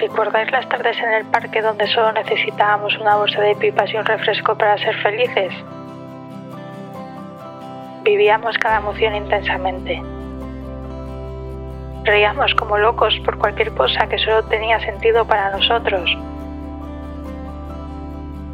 [0.00, 4.06] ¿Recordáis las tardes en el parque donde solo necesitábamos una bolsa de pipas y un
[4.06, 5.52] refresco para ser felices?
[8.02, 10.02] Vivíamos cada emoción intensamente.
[12.04, 16.16] Reíamos como locos por cualquier cosa que solo tenía sentido para nosotros.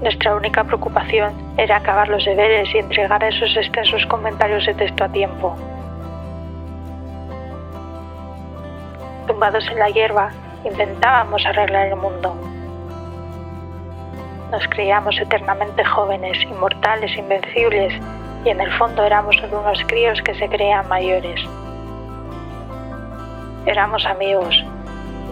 [0.03, 5.09] Nuestra única preocupación era acabar los deberes y entregar esos extensos comentarios de texto a
[5.11, 5.55] tiempo.
[9.29, 10.33] Tumbados en la hierba,
[10.67, 12.35] intentábamos arreglar el mundo.
[14.51, 17.93] Nos creíamos eternamente jóvenes, inmortales, invencibles,
[18.45, 21.41] y en el fondo éramos unos críos que se creían mayores.
[23.67, 24.65] Éramos amigos,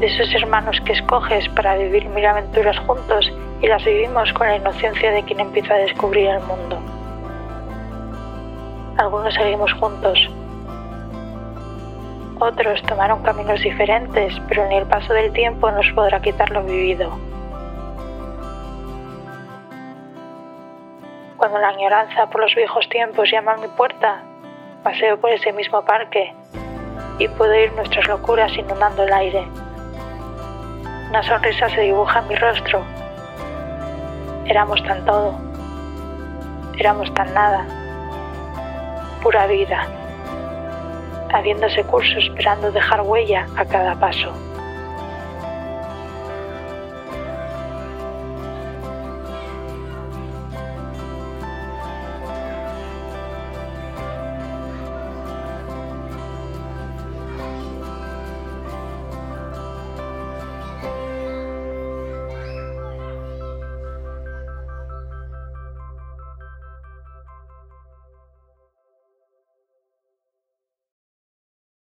[0.01, 4.57] de esos hermanos que escoges para vivir mil aventuras juntos y las vivimos con la
[4.57, 6.79] inocencia de quien empieza a descubrir el mundo.
[8.99, 10.19] Algunos seguimos juntos,
[12.45, 17.11] otros tomaron caminos diferentes, pero ni el paso del tiempo nos podrá quitar lo vivido.
[21.37, 24.23] Cuando la añoranza por los viejos tiempos llama a mi puerta,
[24.83, 26.35] paseo por ese mismo parque
[27.19, 29.47] y puedo ir nuestras locuras inundando el aire.
[31.09, 32.83] Una sonrisa se dibuja en mi rostro.
[34.47, 35.35] Éramos tan todo.
[36.79, 37.65] Éramos tan nada.
[39.23, 40.04] Pura vida
[41.35, 44.33] habiéndose curso esperando dejar huella a cada paso.